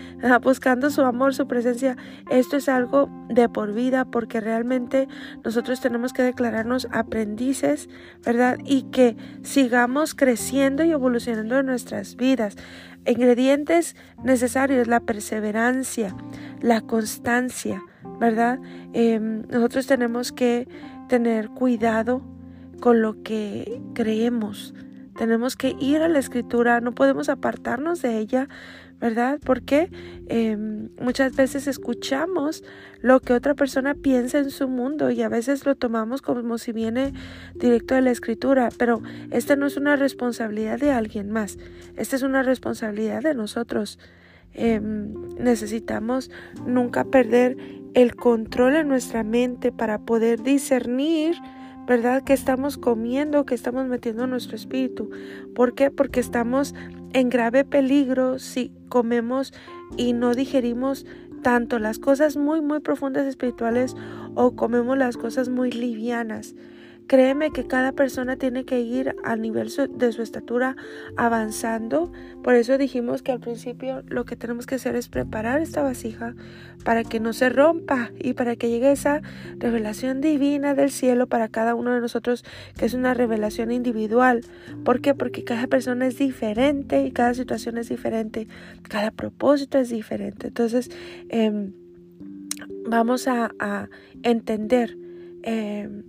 buscando 0.43 0.91
su 0.91 1.01
amor, 1.01 1.35
su 1.35 1.49
presencia. 1.49 1.97
Esto 2.31 2.59
es 2.59 2.69
algo 2.69 3.09
de 3.31 3.49
por 3.49 3.73
vida 3.73 4.05
porque 4.05 4.41
realmente 4.41 5.09
nosotros 5.43 5.81
tenemos 5.81 6.13
que 6.13 6.23
declararnos 6.23 6.87
aprendices, 6.93 7.89
¿verdad? 8.27 8.59
Y 8.67 8.83
que 8.91 9.17
sigamos 9.43 10.15
creciendo 10.15 10.85
y 10.85 10.91
evolucionando 10.91 11.59
en 11.59 11.65
nuestras 11.65 12.15
vidas. 12.17 12.57
Ingredientes 13.07 13.97
necesarios, 14.23 14.87
la 14.87 15.01
perseverancia, 15.01 16.15
la 16.61 16.83
constancia, 16.83 17.83
¿verdad? 18.21 18.59
Em, 18.93 19.47
nosotros 19.49 19.87
tenemos 19.87 20.31
que 20.31 20.69
tener 21.09 21.49
cuidado 21.49 22.21
con 22.81 23.01
lo 23.01 23.23
que 23.23 23.81
creemos, 23.95 24.75
tenemos 25.17 25.57
que 25.57 25.77
ir 25.79 26.03
a 26.03 26.09
la 26.09 26.19
escritura, 26.19 26.81
no 26.81 26.93
podemos 26.93 27.29
apartarnos 27.29 28.03
de 28.03 28.19
ella, 28.19 28.49
¿verdad? 29.01 29.39
Porque 29.45 29.91
em, 30.29 30.91
muchas 31.01 31.35
veces 31.35 31.67
escuchamos 31.67 32.63
lo 33.01 33.21
que 33.21 33.33
otra 33.33 33.55
persona 33.55 33.95
piensa 33.95 34.39
en 34.39 34.51
su 34.51 34.69
mundo 34.69 35.11
y 35.11 35.23
a 35.23 35.29
veces 35.29 35.65
lo 35.65 35.75
tomamos 35.75 36.21
como 36.21 36.59
si 36.59 36.73
viene 36.73 37.15
directo 37.55 37.95
de 37.95 38.03
la 38.03 38.11
escritura, 38.11 38.69
pero 38.77 39.03
esta 39.31 39.57
no 39.57 39.67
es 39.67 39.77
una 39.77 39.97
responsabilidad 39.97 40.79
de 40.79 40.93
alguien 40.93 41.31
más, 41.31 41.59
esta 41.97 42.17
es 42.17 42.23
una 42.23 42.43
responsabilidad 42.43 43.23
de 43.23 43.35
nosotros. 43.35 43.99
Em, 44.53 45.15
necesitamos 45.39 46.31
nunca 46.67 47.05
perder 47.05 47.57
el 47.95 48.17
control 48.17 48.77
en 48.77 48.89
nuestra 48.89 49.23
mente 49.23 49.73
para 49.73 50.01
poder 50.01 50.43
discernir 50.43 51.37
¿verdad? 51.91 52.23
Que 52.23 52.35
estamos 52.35 52.79
comiendo, 52.79 53.45
que 53.45 53.57
estamos 53.57 53.85
metiendo 53.89 54.29
nuestro 54.29 54.55
espíritu. 54.55 55.11
¿Por 55.57 55.75
qué? 55.75 55.91
Porque 55.91 56.21
estamos 56.21 56.73
en 57.15 57.31
grave 57.31 57.65
peligro 57.65 58.39
si 58.39 58.73
comemos 58.89 59.53
y 59.97 60.13
no 60.13 60.35
digerimos 60.35 61.05
tanto 61.43 61.81
las 61.81 61.99
cosas 61.99 62.37
muy, 62.37 62.61
muy 62.61 62.79
profundas 62.79 63.27
espirituales 63.27 63.97
o 64.37 64.55
comemos 64.55 64.99
las 64.99 65.17
cosas 65.17 65.49
muy 65.49 65.73
livianas. 65.73 66.55
Créeme 67.11 67.51
que 67.51 67.67
cada 67.67 67.91
persona 67.91 68.37
tiene 68.37 68.65
que 68.65 68.83
ir 68.83 69.17
al 69.25 69.43
nivel 69.43 69.69
de 69.91 70.13
su 70.13 70.23
estatura 70.23 70.77
avanzando. 71.17 72.13
Por 72.45 72.55
eso 72.55 72.79
dijimos 72.79 73.21
que 73.25 73.33
al 73.33 73.41
principio 73.41 74.05
lo 74.07 74.25
que 74.25 74.37
tenemos 74.37 74.65
que 74.65 74.77
hacer 74.77 74.95
es 74.95 75.09
preparar 75.09 75.61
esta 75.61 75.83
vasija 75.83 76.37
para 76.85 77.03
que 77.03 77.19
no 77.19 77.33
se 77.33 77.49
rompa 77.49 78.13
y 78.17 78.35
para 78.35 78.55
que 78.55 78.71
llegue 78.71 78.93
esa 78.93 79.23
revelación 79.59 80.21
divina 80.21 80.77
del 80.77 80.93
cielo 80.93 81.27
para 81.27 81.49
cada 81.49 81.75
uno 81.75 81.93
de 81.93 82.01
nosotros, 82.01 82.45
que 82.79 82.87
es 82.87 82.95
una 82.95 83.13
revelación 83.13 83.73
individual. 83.73 84.43
¿Por 84.85 85.01
qué? 85.01 85.13
Porque 85.13 85.43
cada 85.43 85.67
persona 85.67 86.07
es 86.07 86.17
diferente 86.17 87.05
y 87.05 87.11
cada 87.11 87.35
situación 87.35 87.77
es 87.79 87.89
diferente, 87.89 88.47
cada 88.89 89.11
propósito 89.11 89.79
es 89.79 89.89
diferente. 89.89 90.47
Entonces, 90.47 90.93
em, 91.29 91.73
vamos 92.87 93.27
a, 93.27 93.51
entender. 94.23 94.97
Em, 95.43 96.05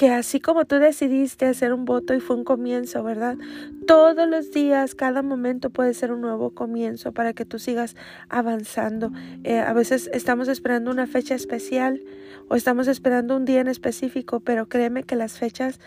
que 0.00 0.08
así 0.08 0.40
como 0.40 0.64
tú 0.64 0.76
decidiste 0.76 1.44
hacer 1.44 1.74
un 1.74 1.84
voto 1.84 2.14
y 2.14 2.20
fue 2.20 2.34
un 2.34 2.42
comienzo, 2.42 3.02
¿verdad? 3.02 3.36
Todos 3.86 4.26
los 4.26 4.50
días, 4.50 4.94
cada 4.94 5.20
momento 5.20 5.68
puede 5.68 5.92
ser 5.92 6.10
un 6.10 6.22
nuevo 6.22 6.54
comienzo 6.54 7.12
para 7.12 7.34
que 7.34 7.44
tú 7.44 7.58
sigas 7.58 7.96
avanzando. 8.30 9.12
Eh, 9.44 9.58
a 9.58 9.74
veces 9.74 10.08
estamos 10.14 10.48
esperando 10.48 10.90
una 10.90 11.06
fecha 11.06 11.34
especial 11.34 12.00
o 12.48 12.54
estamos 12.56 12.88
esperando 12.88 13.36
un 13.36 13.44
día 13.44 13.60
en 13.60 13.68
específico, 13.68 14.40
pero 14.40 14.70
créeme 14.70 15.02
que 15.02 15.16
las 15.16 15.38
fechas 15.38 15.80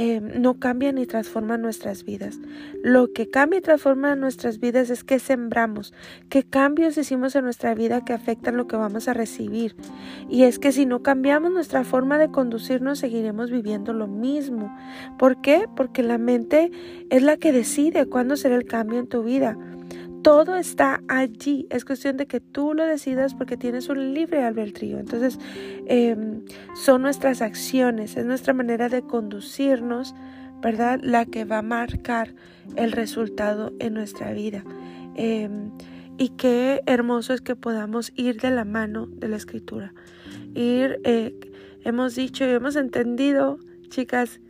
eh, 0.00 0.20
no 0.20 0.60
cambian 0.60 0.94
ni 0.94 1.06
transforman 1.06 1.60
nuestras 1.60 2.04
vidas. 2.04 2.38
Lo 2.84 3.12
que 3.12 3.28
cambia 3.28 3.58
y 3.58 3.62
transforma 3.62 4.14
nuestras 4.14 4.60
vidas 4.60 4.90
es 4.90 5.02
que 5.02 5.18
sembramos, 5.18 5.92
qué 6.28 6.44
cambios 6.44 6.96
hicimos 6.96 7.34
en 7.34 7.42
nuestra 7.42 7.74
vida 7.74 8.04
que 8.04 8.12
afectan 8.12 8.56
lo 8.56 8.68
que 8.68 8.76
vamos 8.76 9.08
a 9.08 9.12
recibir. 9.12 9.74
Y 10.30 10.44
es 10.44 10.60
que 10.60 10.70
si 10.70 10.86
no 10.86 11.02
cambiamos 11.02 11.50
nuestra 11.50 11.82
forma 11.82 12.16
de 12.16 12.30
conducirnos, 12.30 13.00
seguiremos 13.00 13.50
viviendo 13.50 13.92
lo 13.92 14.06
mismo. 14.06 14.72
¿Por 15.18 15.40
qué? 15.40 15.64
Porque 15.74 16.04
la 16.04 16.16
mente 16.16 16.70
es 17.10 17.24
la 17.24 17.36
que 17.36 17.50
decide 17.50 18.06
cuándo 18.06 18.36
será 18.36 18.54
el 18.54 18.66
cambio 18.66 19.00
en 19.00 19.08
tu 19.08 19.24
vida. 19.24 19.58
Todo 20.22 20.56
está 20.56 21.00
allí. 21.08 21.66
Es 21.70 21.84
cuestión 21.84 22.16
de 22.16 22.26
que 22.26 22.40
tú 22.40 22.74
lo 22.74 22.84
decidas 22.84 23.34
porque 23.34 23.56
tienes 23.56 23.88
un 23.88 24.14
libre 24.14 24.42
albedrío. 24.42 24.98
Entonces, 24.98 25.38
em, 25.86 26.42
son 26.74 27.02
nuestras 27.02 27.40
acciones, 27.40 28.16
es 28.16 28.26
nuestra 28.26 28.52
manera 28.52 28.88
de 28.88 29.02
conducirnos, 29.02 30.14
¿verdad? 30.60 31.00
La 31.02 31.24
que 31.24 31.44
va 31.44 31.58
a 31.58 31.62
marcar 31.62 32.34
el 32.76 32.92
resultado 32.92 33.72
en 33.78 33.94
nuestra 33.94 34.32
vida. 34.32 34.64
Em, 35.14 35.70
y 36.18 36.30
qué 36.30 36.82
hermoso 36.86 37.32
es 37.32 37.40
que 37.40 37.54
podamos 37.54 38.12
ir 38.16 38.40
de 38.40 38.50
la 38.50 38.64
mano 38.64 39.06
de 39.06 39.28
la 39.28 39.36
escritura. 39.36 39.94
Ir, 40.54 41.00
eh, 41.04 41.34
hemos 41.84 42.16
dicho 42.16 42.44
y 42.44 42.48
hemos 42.48 42.74
entendido, 42.74 43.58
chicas, 43.88 44.40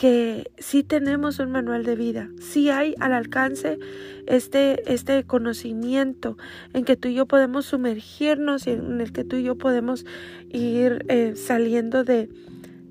que 0.00 0.50
sí 0.56 0.82
tenemos 0.82 1.40
un 1.40 1.50
manual 1.50 1.84
de 1.84 1.94
vida, 1.94 2.30
sí 2.40 2.70
hay 2.70 2.94
al 3.00 3.12
alcance 3.12 3.78
este, 4.26 4.90
este 4.90 5.24
conocimiento 5.24 6.38
en 6.72 6.86
que 6.86 6.96
tú 6.96 7.08
y 7.08 7.14
yo 7.16 7.26
podemos 7.26 7.66
sumergirnos 7.66 8.66
y 8.66 8.70
en 8.70 9.02
el 9.02 9.12
que 9.12 9.24
tú 9.24 9.36
y 9.36 9.42
yo 9.42 9.56
podemos 9.58 10.06
ir 10.48 11.04
eh, 11.10 11.34
saliendo 11.36 12.02
de, 12.02 12.30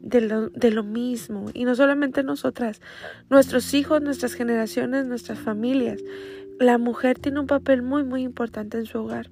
de 0.04 0.22
lo, 0.22 0.50
de 0.50 0.70
lo, 0.70 0.84
mismo. 0.84 1.50
Y 1.56 1.66
no 1.66 1.74
solamente 1.74 2.22
nosotras, 2.22 2.80
nuestros 3.32 3.74
hijos, 3.74 4.04
nuestras 4.04 4.36
generaciones, 4.36 5.08
nuestras 5.08 5.40
familias. 5.40 6.04
La 6.60 6.78
mujer 6.78 7.18
tiene 7.18 7.40
un 7.40 7.48
papel 7.48 7.82
muy, 7.82 8.04
muy 8.04 8.22
importante 8.22 8.78
en 8.78 8.86
su 8.86 9.00
hogar. 9.00 9.32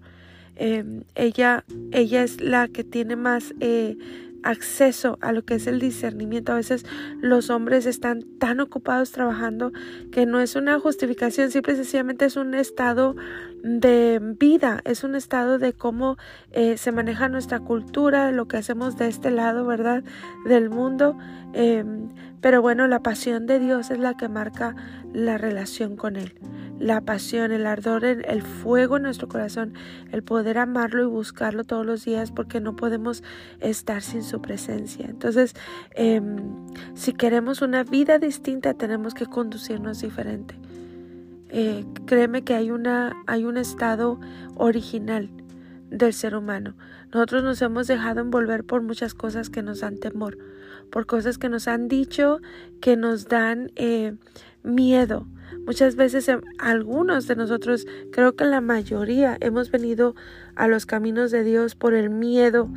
Eh, 0.55 1.03
ella, 1.13 1.63
ella 1.91 2.23
es 2.23 2.41
la 2.41 2.69
que 2.69 2.83
tiene 2.83 3.15
más... 3.15 3.53
Eh, 3.59 3.99
acceso 4.43 5.17
a 5.21 5.31
lo 5.31 5.43
que 5.43 5.55
es 5.55 5.67
el 5.67 5.79
discernimiento. 5.79 6.51
A 6.51 6.55
veces 6.55 6.85
los 7.21 7.49
hombres 7.49 7.85
están 7.85 8.23
tan 8.39 8.59
ocupados 8.59 9.11
trabajando 9.11 9.71
que 10.11 10.25
no 10.25 10.39
es 10.39 10.55
una 10.55 10.79
justificación, 10.79 11.51
simple 11.51 11.73
y 11.73 11.77
sencillamente 11.77 12.25
es 12.25 12.35
un 12.35 12.53
estado 12.53 13.15
de 13.67 14.19
vida, 14.39 14.81
es 14.85 15.03
un 15.03 15.15
estado 15.15 15.59
de 15.59 15.73
cómo 15.73 16.17
eh, 16.51 16.77
se 16.77 16.91
maneja 16.91 17.29
nuestra 17.29 17.59
cultura, 17.59 18.31
lo 18.31 18.47
que 18.47 18.57
hacemos 18.57 18.97
de 18.97 19.07
este 19.07 19.29
lado, 19.31 19.65
¿verdad? 19.65 20.03
Del 20.45 20.69
mundo. 20.69 21.17
Em, 21.53 22.09
pero 22.41 22.61
bueno, 22.61 22.87
la 22.87 23.01
pasión 23.01 23.45
de 23.45 23.59
Dios 23.59 23.91
es 23.91 23.99
la 23.99 24.15
que 24.15 24.29
marca 24.29 24.75
la 25.13 25.37
relación 25.37 25.95
con 25.95 26.15
Él 26.15 26.33
la 26.79 27.01
pasión, 27.01 27.51
el 27.51 27.65
ardor, 27.65 28.05
el, 28.05 28.41
fuego 28.41 28.97
en 28.97 29.03
nuestro 29.03 29.27
corazón, 29.27 29.73
el 30.11 30.23
poder 30.23 30.57
amarlo 30.57 31.03
y 31.03 31.07
buscarlo 31.07 31.63
todos 31.63 31.85
los 31.85 32.05
días 32.05 32.31
porque 32.31 32.59
no 32.59 32.75
podemos 32.75 33.23
estar 33.59 34.01
sin 34.01 34.23
su 34.23 34.41
presencia. 34.41 35.07
Entonces, 35.09 35.55
em, 35.95 36.37
si 36.93 37.13
queremos 37.13 37.61
una 37.61 37.83
vida 37.83 38.19
distinta, 38.19 38.73
tenemos 38.73 39.13
que 39.13 39.25
conducirnos 39.25 40.01
diferente. 40.01 40.55
Eh, 41.49 41.85
créeme 42.05 42.43
que 42.43 42.53
hay, 42.53 42.71
una, 42.71 43.15
hay 43.25 43.45
un 43.45 43.57
estado 43.57 44.19
original 44.55 45.29
del 45.89 46.13
ser 46.13 46.35
humano. 46.35 46.75
Nosotros 47.13 47.43
nos 47.43 47.61
hemos 47.61 47.87
dejado 47.87 48.21
envolver 48.21 48.65
por 48.65 48.81
muchas 48.81 49.13
cosas 49.13 49.49
que 49.49 49.63
nos 49.63 49.79
dan 49.79 49.97
temor, 49.97 50.37
por 50.91 51.05
cosas 51.05 51.37
que 51.37 51.49
nos 51.49 51.67
han 51.67 51.87
dicho, 51.87 52.39
que 52.81 52.97
nos 52.97 53.27
dan 53.27 53.71
eh, 53.75 54.15
miedo, 54.63 55.25
Muchas 55.65 55.95
veces 55.95 56.27
em, 56.29 56.41
algunos 56.59 57.27
de 57.27 57.35
nosotros, 57.35 57.85
creo 58.11 58.35
que 58.35 58.45
la 58.45 58.61
mayoría, 58.61 59.37
hemos 59.41 59.71
venido 59.71 60.15
a 60.55 60.67
los 60.67 60.85
caminos 60.85 61.31
de 61.31 61.43
Dios 61.43 61.75
por 61.75 61.93
el 61.93 62.09
miedo 62.09 62.69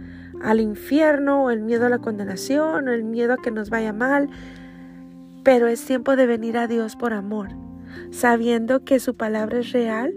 al 0.43 0.61
infierno 0.61 1.45
o 1.45 1.51
el 1.51 1.61
miedo 1.61 1.87
a 1.87 1.89
la 1.91 1.99
condenación 1.99 2.89
o 2.89 2.93
el 2.93 3.05
miedo 3.05 3.35
a 3.35 3.37
que 3.37 3.51
nos 3.51 3.71
vaya 3.71 3.93
mal. 3.93 4.29
Pero 5.45 5.69
es 5.69 5.85
tiempo 5.85 6.17
de 6.17 6.27
venir 6.27 6.59
a 6.59 6.67
Dios 6.67 6.97
por 6.97 7.13
amor, 7.13 7.51
sabiendo 8.11 8.85
que 8.85 9.01
su 9.01 9.15
palabra 9.15 9.59
es 9.61 9.73
real 9.73 10.15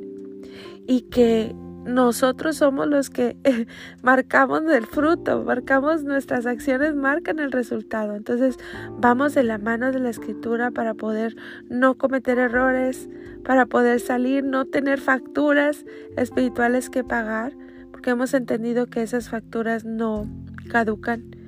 y 0.88 1.01
que 1.01 1.56
nosotros 1.86 2.58
somos 2.58 2.88
los 2.88 3.10
que 3.10 3.36
marcamos 4.01 4.63
el 4.72 4.86
fruto, 4.86 5.44
marcamos 5.44 6.03
nuestras 6.03 6.46
acciones, 6.46 6.96
marcan 6.96 7.39
el 7.39 7.51
resultado. 7.51 8.15
Entonces 8.15 8.58
vamos 8.98 9.34
de 9.34 9.44
la 9.44 9.58
mano 9.58 9.92
de 9.92 10.00
la 10.00 10.10
escritura 10.10 10.72
para 10.72 10.94
poder 10.94 11.36
no 11.70 11.96
cometer 11.96 12.39
errores, 12.39 13.10
para 13.44 13.65
poder 13.65 14.00
salir, 14.00 14.44
no 14.44 14.65
tener 14.65 15.00
facturas 15.01 15.86
espirituales 16.15 16.89
que 16.89 17.03
pagar, 17.03 17.53
porque 17.92 18.12
hemos 18.12 18.34
entendido 18.34 18.88
que 18.88 19.01
esas 19.01 19.30
facturas 19.30 19.84
no 19.84 20.27
caducan. 20.70 21.43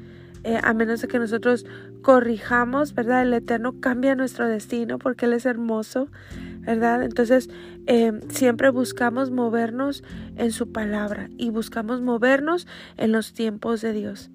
Eh, 0.46 0.60
a 0.62 0.76
menos 0.76 1.02
de 1.02 1.08
que 1.08 1.18
nosotros 1.18 1.66
corrijamos, 2.04 2.94
¿verdad? 2.94 3.24
El 3.24 3.34
Eterno 3.34 3.80
cambia 3.80 4.14
nuestro 4.14 4.48
destino 4.48 5.00
porque 5.00 5.26
Él 5.26 5.34
es 5.34 5.48
hermoso, 5.48 6.08
¿verdad? 6.60 7.02
Entonces, 7.02 7.50
eh, 7.88 8.22
siempre 8.30 8.70
buscamos 8.70 9.32
movernos 9.32 10.04
en 10.36 10.52
su 10.52 10.72
palabra 10.72 11.32
y 11.40 11.50
buscamos 11.50 12.02
movernos 12.02 12.68
en 12.96 13.12
los 13.12 13.34
tiempos 13.34 13.82
de 13.82 13.94
Dios. 13.94 14.30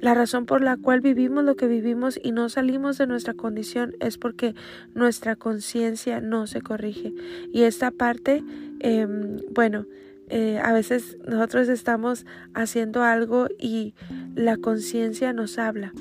La 0.00 0.14
razón 0.14 0.46
por 0.46 0.62
la 0.62 0.78
cual 0.78 1.02
vivimos 1.02 1.44
lo 1.44 1.54
que 1.54 1.66
vivimos 1.66 2.18
y 2.22 2.32
no 2.32 2.48
salimos 2.48 2.96
de 2.96 3.06
nuestra 3.06 3.34
condición 3.34 3.94
es 4.00 4.16
porque 4.16 4.54
nuestra 4.94 5.36
conciencia 5.36 6.22
no 6.22 6.46
se 6.46 6.62
corrige. 6.62 7.12
Y 7.52 7.64
esta 7.64 7.90
parte, 7.90 8.42
em, 8.80 9.36
bueno, 9.50 9.84
eh, 10.28 10.60
a 10.62 10.72
veces 10.72 11.18
nosotros 11.26 11.68
estamos 11.68 12.26
haciendo 12.54 13.02
algo 13.02 13.48
y 13.58 13.94
la 14.34 14.56
conciencia 14.56 15.32
nos 15.32 15.58
habla. 15.58 15.92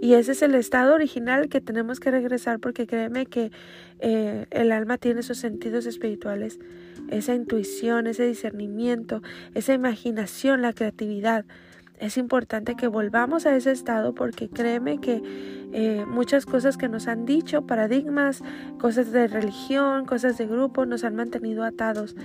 Y 0.00 0.14
ese 0.14 0.32
es 0.32 0.42
el 0.42 0.54
estado 0.56 0.94
original 0.94 1.48
que 1.48 1.60
tenemos 1.60 2.00
que 2.00 2.10
regresar 2.10 2.58
porque 2.58 2.86
créeme 2.86 3.26
que 3.26 3.52
eh, 4.00 4.46
el 4.50 4.72
alma 4.72 4.98
tiene 4.98 5.22
sus 5.22 5.38
sentidos 5.38 5.86
espirituales, 5.86 6.58
esa 7.08 7.34
intuición, 7.34 8.08
ese 8.08 8.26
discernimiento, 8.26 9.22
esa 9.54 9.74
imaginación, 9.74 10.60
la 10.60 10.72
creatividad. 10.72 11.44
Es 12.02 12.16
importante 12.16 12.74
que 12.74 12.88
volvamos 12.88 13.46
a 13.46 13.54
ese 13.54 13.70
estado 13.70 14.12
porque 14.12 14.48
créeme 14.48 14.98
que 14.98 15.22
eh, 15.72 16.04
muchas 16.04 16.46
cosas 16.46 16.76
que 16.76 16.88
nos 16.88 17.06
han 17.06 17.26
dicho, 17.26 17.64
paradigmas, 17.64 18.42
cosas 18.80 19.12
de 19.12 19.28
religión, 19.28 20.04
cosas 20.04 20.36
de 20.36 20.48
grupo, 20.48 20.84
nos 20.84 21.04
han 21.04 21.14
mantenido 21.14 21.62
atados 21.62 22.16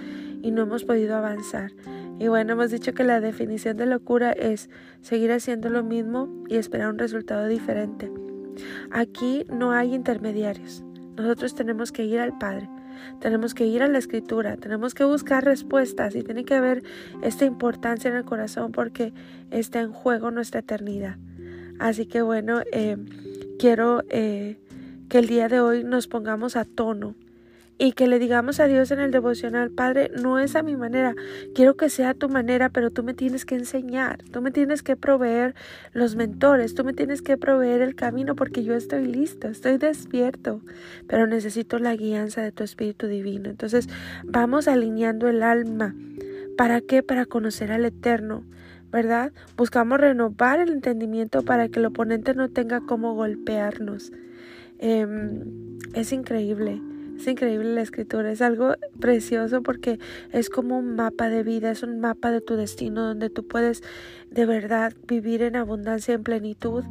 y 0.41 0.49
no 0.49 0.63
hemos 0.63 0.83
podido 0.83 1.15
avanzar. 1.15 1.73
Y 2.17 2.27
bueno, 2.27 2.53
hemos 2.53 2.71
dicho 2.71 2.95
que 2.95 3.03
la 3.03 3.21
definición 3.21 3.77
de 3.77 3.85
locura 3.85 4.31
es 4.31 4.71
seguir 5.01 5.31
haciendo 5.31 5.69
lo 5.69 5.83
mismo 5.83 6.27
y 6.47 6.55
esperar 6.55 6.89
un 6.89 6.97
resultado 6.97 7.45
diferente. 7.45 8.11
Aquí 8.89 9.45
no 9.47 9.73
hay 9.73 9.93
intermediarios. 9.93 10.83
Nosotros 11.15 11.53
tenemos 11.53 11.91
que 11.91 12.03
ir 12.03 12.19
al 12.19 12.35
Padre, 12.39 12.67
tenemos 13.19 13.53
que 13.53 13.65
ir 13.65 13.83
a 13.83 13.87
la 13.87 13.97
Escritura, 13.97 14.57
tenemos 14.57 14.93
que 14.93 15.03
buscar 15.03 15.43
respuestas 15.43 16.15
y 16.15 16.23
tiene 16.23 16.45
que 16.45 16.55
haber 16.55 16.83
esta 17.21 17.45
importancia 17.45 18.09
en 18.09 18.15
el 18.15 18.25
corazón 18.25 18.71
porque 18.71 19.13
está 19.51 19.81
en 19.81 19.91
juego 19.91 20.31
nuestra 20.31 20.59
eternidad. 20.59 21.17
Así 21.79 22.05
que 22.05 22.21
bueno, 22.21 22.61
eh, 22.71 22.97
quiero 23.59 24.03
eh, 24.09 24.57
que 25.09 25.19
el 25.19 25.27
día 25.27 25.47
de 25.47 25.59
hoy 25.59 25.83
nos 25.83 26.07
pongamos 26.07 26.55
a 26.55 26.65
tono 26.65 27.15
y 27.79 27.91
que 27.91 28.07
le 28.07 28.17
digamos 28.17 28.59
a 28.59 28.65
Dios 28.65 28.89
en 28.91 28.99
el 28.99 29.11
devocional, 29.11 29.69
Padre, 29.69 30.11
no 30.19 30.39
es 30.39 30.55
a 30.55 30.63
mi 30.63 30.75
manera, 30.75 31.15
quiero 31.53 31.77
que 31.77 31.89
sea 31.89 32.09
a 32.09 32.13
tu 32.15 32.27
manera, 32.27 32.69
pero 32.69 32.89
tú 32.89 33.03
me 33.03 33.13
tienes 33.13 33.45
que 33.45 33.55
enseñar, 33.55 34.23
tú 34.31 34.41
me 34.41 34.51
tienes 34.51 34.81
que 34.81 34.95
proveer 34.95 35.53
los 35.93 36.15
mentores, 36.15 36.73
tú 36.73 36.83
me 36.83 36.93
tienes 36.93 37.21
que 37.21 37.37
proveer 37.37 37.81
el 37.81 37.95
camino 37.95 38.35
porque 38.35 38.63
yo 38.63 38.73
estoy 38.73 39.05
listo, 39.05 39.47
estoy 39.47 39.77
despierto, 39.77 40.61
pero 41.07 41.27
necesito 41.27 41.77
la 41.77 41.95
guianza 41.95 42.41
de 42.41 42.51
tu 42.51 42.63
Espíritu 42.63 43.07
Divino. 43.07 43.49
Entonces 43.49 43.87
vamos 44.23 44.67
alineando 44.67 45.27
el 45.27 45.43
alma. 45.43 45.95
¿Para 46.57 46.81
qué? 46.81 47.03
Para 47.03 47.25
conocer 47.25 47.71
al 47.71 47.85
Eterno. 47.85 48.43
¿verdad? 48.89 49.33
Buscamos 49.57 49.99
renovar 49.99 50.61
el 50.61 50.69
entendimiento 50.69 51.43
para 51.43 51.67
que 51.67 51.79
el 51.79 51.85
oponente 51.87 52.33
no 52.33 52.49
tenga 52.49 52.79
cómo 52.79 53.15
golpearnos. 53.15 54.13
Em, 54.79 55.77
es 55.93 56.13
increíble. 56.13 56.81
Es 57.17 57.27
increíble 57.27 57.73
la 57.73 57.81
escritura, 57.81 58.31
es 58.31 58.41
algo 58.41 58.75
precioso 58.99 59.63
porque 59.63 59.99
es 60.31 60.49
como 60.49 60.77
un 60.77 60.95
mapa 60.95 61.29
de 61.29 61.41
vida, 61.43 61.71
es 61.71 61.81
un 61.81 61.99
mapa 61.99 62.29
de 62.31 62.41
tu 62.41 62.55
destino 62.55 63.03
donde 63.03 63.29
tú 63.29 63.47
puedes 63.47 63.81
de 64.29 64.45
verdad 64.45 64.93
vivir 65.07 65.41
en 65.41 65.55
abundancia, 65.55 66.13
en 66.13 66.23
plenitud. 66.23 66.83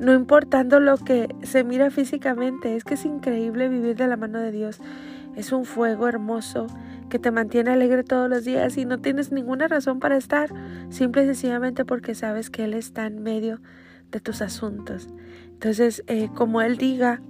no 0.00 0.14
importando 0.14 0.80
lo 0.80 0.98
que 0.98 1.28
se 1.42 1.62
mira 1.62 1.90
físicamente. 1.90 2.74
Es 2.74 2.82
que 2.82 2.94
es 2.94 3.04
increíble 3.04 3.68
vivir 3.68 3.94
de 3.94 4.08
la 4.08 4.16
mano 4.16 4.40
de 4.40 4.50
Dios. 4.50 4.80
Es 5.36 5.52
un 5.52 5.64
fuego 5.64 6.08
hermoso 6.08 6.66
que 7.08 7.20
te 7.20 7.30
mantiene 7.30 7.70
alegre 7.70 8.02
todos 8.02 8.28
los 8.28 8.44
días 8.44 8.76
y 8.78 8.84
no 8.84 8.98
tienes 8.98 9.30
ninguna 9.30 9.68
razón 9.68 10.00
para 10.00 10.16
estar, 10.16 10.50
simple 10.88 11.22
y 11.22 11.26
sencillamente 11.26 11.84
porque 11.84 12.14
sabes 12.14 12.50
que 12.50 12.64
Él 12.64 12.74
está 12.74 13.06
en 13.06 13.22
medio 13.22 13.60
de 14.10 14.18
tus 14.18 14.42
asuntos. 14.42 15.08
Entonces, 15.52 16.02
eh, 16.06 16.30
como 16.34 16.62
Él 16.62 16.78
diga, 16.78 17.20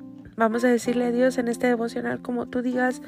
vamos 0.42 0.64
a 0.64 0.68
decirle 0.68 1.06
a 1.06 1.12
Dios 1.12 1.38
en 1.38 1.48
este 1.48 1.68
devocional, 1.68 2.20
como 2.20 2.46
tú 2.46 2.62
digas, 2.62 3.00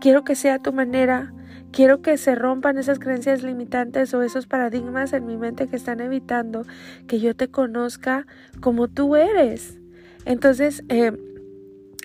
quiero 0.00 0.24
que 0.24 0.34
sea 0.34 0.58
tu 0.58 0.72
manera, 0.72 1.32
quiero 1.70 2.00
que 2.00 2.16
se 2.16 2.34
rompan 2.34 2.78
esas 2.78 2.98
creencias 2.98 3.42
limitantes 3.42 4.12
o 4.14 4.22
esos 4.22 4.46
paradigmas 4.46 5.12
en 5.12 5.26
mi 5.26 5.36
mente 5.36 5.68
que 5.68 5.76
están 5.76 6.00
evitando 6.00 6.64
que 7.06 7.20
yo 7.20 7.36
te 7.36 7.48
conozca 7.48 8.26
como 8.60 8.88
tú 8.88 9.16
eres. 9.16 9.78
Entonces, 10.24 10.82
eh, 10.88 11.12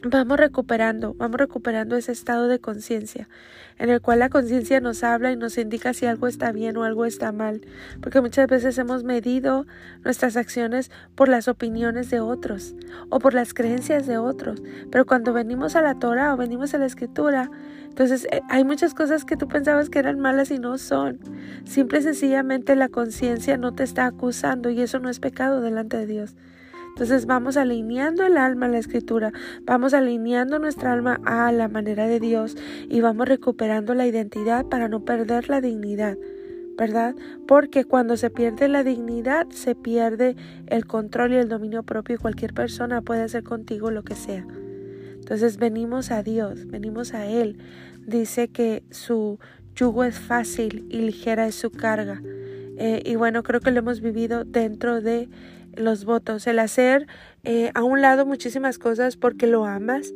vamos 0.04 0.38
recuperando, 0.38 1.14
vamos 1.16 1.40
recuperando 1.40 1.96
ese 1.96 2.12
estado 2.12 2.48
de 2.48 2.60
conciencia 2.60 3.28
en 3.80 3.90
el 3.90 4.02
cual 4.02 4.20
la 4.20 4.30
conciencia 4.30 4.80
nos 4.80 5.04
habla 5.04 5.32
y 5.32 5.36
nos 5.36 5.58
indica 5.58 5.94
si 5.94 6.06
algo 6.06 6.28
está 6.28 6.52
bien 6.52 6.78
o 6.78 6.84
algo 6.84 7.06
está 7.06 7.32
mal, 7.32 7.62
porque 8.02 8.22
muchas 8.22 8.48
veces 8.48 8.78
hemos 8.78 9.04
medido 9.04 9.66
nuestras 10.04 10.36
acciones 10.36 10.92
por 11.16 11.30
las 11.30 11.48
opiniones 11.48 12.10
de 12.10 12.20
otros 12.20 12.76
o 13.10 13.20
por 13.20 13.34
las 13.34 13.54
creencias 13.54 14.08
de 14.08 14.18
otros, 14.18 14.62
pero 14.92 15.06
cuando 15.06 15.34
venimos 15.34 15.76
a 15.76 15.82
la 15.82 16.00
Torah 16.00 16.34
o 16.34 16.38
venimos 16.38 16.74
a 16.74 16.80
la 16.80 16.86
escritura, 16.86 17.52
entonces 17.88 18.28
eh, 18.32 18.42
hay 18.50 18.64
muchas 18.64 18.94
cosas 18.94 19.26
que 19.26 19.38
tú 19.38 19.48
pensabas 19.48 19.90
que 19.90 20.00
eran 20.00 20.20
malas 20.20 20.52
y 20.52 20.60
no 20.60 20.78
son. 20.78 21.20
Simple 21.66 22.00
y 22.00 22.04
sencillamente 22.04 22.76
la 22.76 22.90
conciencia 22.90 23.58
no 23.58 23.74
te 23.74 23.84
está 23.84 24.06
acusando 24.06 24.70
y 24.70 24.82
eso 24.82 25.00
no 25.00 25.10
es 25.10 25.20
pecado 25.20 25.62
delante 25.62 25.98
de 25.98 26.06
Dios. 26.06 26.36
Entonces 26.98 27.28
vamos 27.28 27.58
alineando 27.58 28.26
el 28.26 28.38
alma 28.38 28.66
a 28.66 28.70
la 28.70 28.80
escritura, 28.80 29.32
vamos 29.66 29.94
alineando 29.94 30.58
nuestra 30.58 30.94
alma 30.94 31.22
a 31.26 31.52
la 31.52 31.68
manera 31.68 32.08
de 32.08 32.20
Dios 32.20 32.58
y 32.90 33.02
vamos 33.02 33.28
recuperando 33.28 33.94
la 33.94 34.08
identidad 34.08 34.66
para 34.66 34.88
no 34.88 35.06
perder 35.06 35.48
la 35.48 35.62
dignidad. 35.62 36.18
¿verdad? 36.76 37.14
Porque 37.48 37.86
cuando 37.86 38.18
se 38.18 38.32
pierde 38.32 38.68
la 38.68 38.84
dignidad, 38.84 39.48
se 39.50 39.76
pierde 39.76 40.36
el 40.66 40.88
control 40.88 41.34
y 41.34 41.36
el 41.36 41.50
dominio 41.50 41.84
propio 41.84 42.16
y 42.16 42.18
cualquier 42.18 42.56
persona 42.56 43.04
puede 43.04 43.22
hacer 43.22 43.44
contigo 43.44 43.92
lo 43.92 44.02
que 44.02 44.16
sea. 44.16 44.48
Entonces 45.20 45.58
venimos 45.58 46.10
a 46.10 46.24
Dios, 46.24 46.66
venimos 46.66 47.14
a 47.14 47.28
Él. 47.28 47.60
Dice 48.08 48.48
que 48.48 48.82
su 48.90 49.38
yugo 49.76 50.04
es 50.04 50.18
fácil 50.18 50.88
y 50.90 51.02
ligera 51.02 51.46
es 51.46 51.54
su 51.54 51.70
carga. 51.70 52.24
Eh, 52.80 53.04
y 53.06 53.16
bueno, 53.16 53.44
creo 53.44 53.60
que 53.60 53.72
lo 53.72 53.80
hemos 53.80 54.02
vivido 54.02 54.46
dentro 54.46 55.02
de 55.02 55.30
los 55.78 56.06
votos, 56.06 56.48
el 56.48 56.60
hacer 56.60 57.08
eh, 57.44 57.72
a 57.74 57.84
un 57.84 58.02
lado 58.02 58.26
muchísimas 58.26 58.78
cosas 58.80 59.18
porque 59.18 59.48
lo 59.48 59.66
amas, 59.66 60.14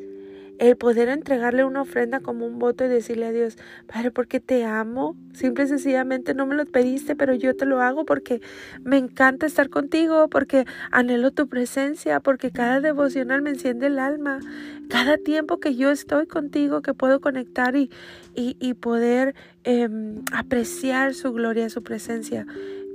el 0.62 0.78
poder 0.78 1.10
entregarle 1.10 1.63
una 1.63 1.82
ofrenda 1.82 2.19
como 2.19 2.45
un 2.45 2.60
voto 2.60 2.86
y 2.86 2.88
decirle 2.88 3.26
a 3.26 3.32
Dios, 3.32 3.58
Padre, 3.88 4.12
porque 4.12 4.39
te 4.39 4.63
amo, 4.63 5.15
simple 5.34 5.63
y 5.63 5.67
sencillamente 5.67 6.36
no 6.36 6.45
me 6.45 6.54
lo 6.54 6.67
pediste, 6.67 7.15
pero 7.15 7.34
yo 7.34 7.56
te 7.56 7.65
lo 7.65 7.82
hago 7.82 8.06
porque 8.06 8.41
me 8.84 8.97
encanta 8.97 9.47
estar 9.47 9.69
contigo, 9.69 10.28
porque 10.28 10.65
anhelo 10.91 11.32
tu 11.32 11.47
presencia, 11.47 12.19
porque 12.19 12.52
cada 12.52 12.80
devocional 12.80 13.41
me 13.41 13.50
enciende 13.50 13.88
el 13.88 13.97
alma, 13.97 14.39
cada 14.88 15.17
tiempo 15.17 15.60
que 15.60 15.76
yo 15.76 15.89
estoy 15.89 16.28
contigo, 16.28 16.84
que 16.84 16.93
puedo 16.93 17.21
conectar 17.21 17.76
y, 17.76 17.89
y, 18.36 18.74
poder 18.76 19.34
em, 19.63 20.21
apreciar 20.32 21.15
su 21.15 21.34
gloria, 21.34 21.71
su 21.71 21.82
presencia 21.82 22.45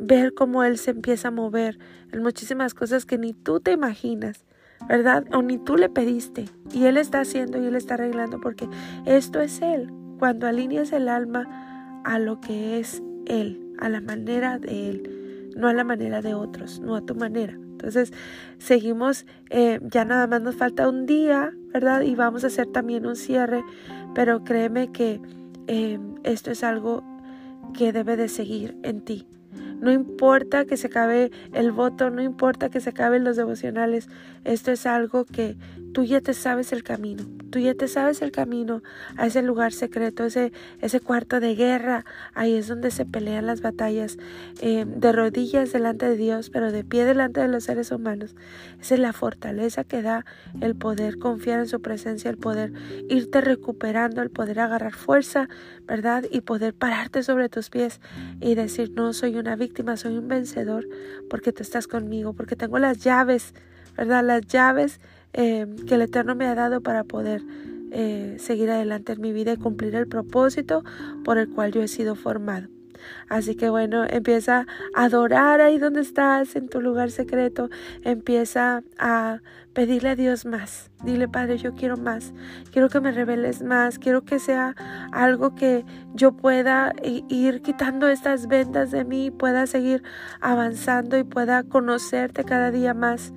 ver 0.01 0.35
cómo 0.35 0.65
Él 0.65 0.79
se 0.79 0.93
empieza 0.93 1.29
a 1.29 1.31
mover 1.31 1.79
en 2.13 2.23
muchísimas 2.23 2.75
cosas 2.75 3.07
que 3.07 3.19
ni 3.19 3.33
tú 3.33 3.61
te 3.61 3.73
imaginas, 3.73 4.45
¿verdad? 4.89 5.25
O 5.33 5.43
ni 5.43 5.59
tú 5.59 5.77
le 5.77 5.89
pediste. 5.89 6.47
Y 6.73 6.85
Él 6.85 6.97
está 6.97 7.21
haciendo 7.21 7.63
y 7.63 7.67
Él 7.67 7.77
está 7.77 7.95
arreglando 7.95 8.41
porque 8.41 8.69
esto 9.05 9.41
es 9.41 9.61
Él. 9.63 9.91
Cuando 10.19 10.47
alineas 10.47 10.93
el 10.93 11.09
alma 11.09 12.03
a 12.05 12.19
lo 12.19 12.41
que 12.41 12.79
es 12.79 13.03
Él, 13.27 13.75
a 13.79 13.89
la 13.89 14.01
manera 14.01 14.59
de 14.59 14.91
Él, 14.91 15.53
no 15.57 15.69
a 15.69 15.73
la 15.73 15.85
manera 15.85 16.23
de 16.23 16.35
otros, 16.35 16.81
no 16.81 16.97
a 16.97 17.01
tu 17.01 17.15
manera. 17.15 17.55
Entonces, 17.55 18.13
seguimos, 18.59 19.27
eh, 19.51 19.81
ya 19.83 20.05
nada 20.07 20.27
más 20.27 20.41
nos 20.41 20.57
falta 20.57 20.89
un 20.89 21.05
día, 21.05 21.53
¿verdad? 21.75 22.01
Y 22.03 22.15
vamos 22.15 22.45
a 22.45 22.47
hacer 22.47 22.67
también 22.67 23.07
un 23.07 23.17
cierre, 23.17 23.63
pero 24.15 24.45
créeme 24.45 24.93
que 24.93 25.21
eh, 25.67 25.99
esto 26.25 26.51
es 26.51 26.65
algo 26.65 27.05
que 27.75 27.93
debe 27.93 28.17
de 28.17 28.29
seguir 28.29 28.77
en 28.83 29.03
ti. 29.03 29.27
No 29.81 29.93
importa 29.93 30.65
que 30.65 30.77
se 30.77 30.89
acabe 30.89 31.31
el 31.53 31.73
voto, 31.73 32.11
no 32.11 32.23
importa 32.23 32.71
que 32.71 32.81
se 32.81 32.91
acaben 32.91 33.25
los 33.25 33.37
devocionales. 33.37 34.09
Esto 34.45 34.73
es 34.73 34.87
algo 34.87 35.25
que 35.25 35.57
tú 35.97 36.05
ya 36.05 36.21
te 36.21 36.35
sabes 36.35 36.75
el 36.75 36.83
camino. 36.83 37.25
Tú 37.49 37.59
ya 37.59 37.73
te 37.73 37.89
sabes 37.89 38.21
el 38.21 38.31
camino 38.31 38.83
a 39.17 39.29
ese 39.29 39.41
lugar 39.41 39.73
secreto, 39.73 40.25
ese, 40.27 40.53
ese 40.83 41.01
cuarto 41.01 41.41
de 41.41 41.55
guerra. 41.55 42.05
Ahí 42.35 42.53
es 42.53 42.69
donde 42.69 42.91
se 42.91 43.07
pelean 43.07 43.47
las 43.47 43.63
batallas 43.63 44.19
eh, 44.61 44.85
de 44.87 45.13
rodillas 45.13 45.73
delante 45.73 46.05
de 46.05 46.19
Dios, 46.19 46.51
pero 46.51 46.71
de 46.71 46.85
pie 46.85 47.07
delante 47.07 47.41
de 47.41 47.49
los 47.49 47.65
seres 47.65 47.93
humanos. 47.93 48.37
Esa 48.79 48.97
es 48.97 49.01
la 49.01 49.15
fortaleza 49.15 49.85
que 49.85 50.03
da 50.03 50.27
el 50.61 50.77
poder 50.77 51.19
confiar 51.19 51.61
en 51.61 51.67
su 51.67 51.81
presencia, 51.81 52.31
el 52.31 52.37
poder 52.37 52.75
irte 53.09 53.41
recuperando, 53.41 54.21
el 54.21 54.29
poder 54.29 54.61
agarrar 54.61 54.93
fuerza, 54.93 55.49
¿verdad? 55.87 56.25
Y 56.31 56.43
poder 56.43 56.75
pararte 56.75 57.23
sobre 57.23 57.49
tus 57.49 57.71
pies 57.71 58.03
y 58.39 58.55
decir, 58.55 58.91
no 58.91 59.15
soy 59.15 59.37
una 59.37 59.57
víctima, 59.57 59.97
soy 59.97 60.19
un 60.19 60.29
vencedor 60.29 60.87
porque 61.31 61.53
tú 61.53 61.63
estás 61.63 61.87
conmigo, 61.87 62.35
porque 62.35 62.55
tengo 62.55 62.79
las 62.79 62.99
llaves, 62.99 63.55
¿verdad? 63.97 64.23
Las 64.23 64.43
llaves 64.43 65.01
eh, 65.37 65.67
que 65.87 65.95
el 65.95 66.03
Eterno 66.03 66.35
me 66.35 66.47
ha 66.47 66.55
dado 66.55 66.81
para 66.81 67.05
poder 67.05 67.43
eh, 67.93 68.37
seguir 68.39 68.71
adelante 68.71 69.13
en 69.13 69.21
mi 69.21 69.33
vida 69.33 69.53
y 69.53 69.57
cumplir 69.57 69.95
el 69.95 70.09
propósito 70.09 70.83
por 71.25 71.39
el 71.39 71.49
cual 71.49 71.73
yo 71.73 71.83
he 71.83 71.89
sido 71.89 72.17
formado. 72.17 72.69
Así 73.29 73.55
que 73.55 73.71
bueno, 73.71 74.05
empieza 74.09 74.67
a 74.95 75.05
adorar 75.05 75.61
ahí 75.61 75.79
donde 75.79 76.01
estás, 76.01 76.57
en 76.57 76.69
tu 76.69 76.81
lugar 76.81 77.11
secreto. 77.11 77.71
Empieza 78.03 78.83
a 78.99 79.41
pedirle 79.73 80.11
a 80.11 80.17
Dios 80.17 80.47
más. 80.47 80.91
Dile, 81.05 81.29
Padre, 81.29 81.59
yo 81.59 81.75
quiero 81.75 81.97
más. 81.97 82.33
Quiero 82.73 82.89
que 82.89 83.01
me 83.01 83.13
reveles 83.13 83.63
más. 83.63 83.99
Quiero 83.99 84.25
que 84.25 84.39
sea 84.39 84.75
algo 85.13 85.55
que 85.55 85.85
yo 86.15 86.33
pueda 86.33 86.93
ir 87.03 87.63
quitando 87.63 88.09
estas 88.09 88.49
vendas 88.49 88.91
de 88.91 89.05
mí, 89.05 89.31
pueda 89.31 89.67
seguir 89.67 90.03
avanzando 90.41 91.19
y 91.19 91.25
pueda 91.25 91.63
conocerte 91.63 92.45
cada 92.45 92.71
día 92.71 92.95
más. 92.95 93.33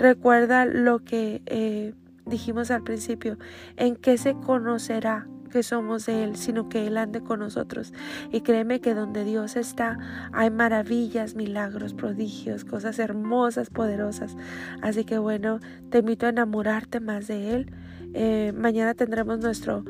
Recuerda 0.00 0.64
lo 0.64 1.04
que 1.04 1.42
eh, 1.44 1.92
dijimos 2.24 2.70
al 2.70 2.82
principio, 2.82 3.36
en 3.76 3.96
qué 3.96 4.16
se 4.16 4.32
conocerá 4.32 5.26
que 5.50 5.62
somos 5.62 6.06
de 6.06 6.24
Él, 6.24 6.36
sino 6.36 6.70
que 6.70 6.86
Él 6.86 6.96
ande 6.96 7.20
con 7.20 7.40
nosotros. 7.40 7.92
Y 8.32 8.40
créeme 8.40 8.80
que 8.80 8.94
donde 8.94 9.24
Dios 9.24 9.56
está 9.56 9.98
hay 10.32 10.50
maravillas, 10.50 11.34
milagros, 11.34 11.92
prodigios, 11.92 12.64
cosas 12.64 12.98
hermosas, 12.98 13.68
poderosas. 13.68 14.38
Así 14.80 15.04
que 15.04 15.18
bueno, 15.18 15.60
te 15.90 15.98
invito 15.98 16.24
a 16.24 16.30
enamorarte 16.30 17.00
más 17.00 17.26
de 17.26 17.54
Él. 17.54 17.72
Eh, 18.14 18.52
mañana 18.56 18.94
tendremos 18.94 19.40
nuestro 19.40 19.84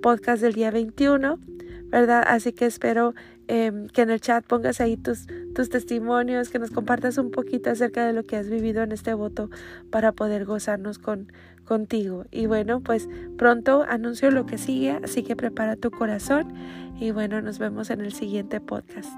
podcast 0.00 0.42
del 0.42 0.52
día 0.52 0.70
21, 0.70 1.40
¿verdad? 1.86 2.22
Así 2.24 2.52
que 2.52 2.66
espero 2.66 3.14
Em, 3.48 3.86
que 3.86 4.02
en 4.02 4.10
el 4.10 4.20
chat 4.20 4.44
pongas 4.44 4.80
ahí 4.80 4.96
tus, 4.96 5.26
tus 5.54 5.68
testimonios, 5.68 6.48
que 6.48 6.58
nos 6.58 6.70
compartas 6.70 7.16
un 7.16 7.30
poquito 7.30 7.70
acerca 7.70 8.04
de 8.04 8.12
lo 8.12 8.24
que 8.24 8.36
has 8.36 8.48
vivido 8.48 8.82
en 8.82 8.90
este 8.90 9.14
voto 9.14 9.50
para 9.90 10.10
poder 10.10 10.44
gozarnos 10.44 10.98
con, 10.98 11.32
contigo. 11.64 12.24
Y 12.32 12.46
bueno, 12.46 12.80
pues 12.80 13.08
pronto 13.38 13.84
anuncio 13.88 14.32
lo 14.32 14.46
que 14.46 14.58
sigue, 14.58 14.98
así 15.02 15.22
que 15.22 15.36
prepara 15.36 15.76
tu 15.76 15.92
corazón 15.92 16.54
y 16.98 17.12
bueno, 17.12 17.40
nos 17.40 17.58
vemos 17.58 17.90
en 17.90 18.00
el 18.00 18.12
siguiente 18.12 18.60
podcast. 18.60 19.10